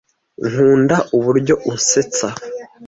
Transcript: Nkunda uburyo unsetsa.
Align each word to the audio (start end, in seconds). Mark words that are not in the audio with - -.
Nkunda 0.47 0.95
uburyo 1.17 1.53
unsetsa. 1.71 2.27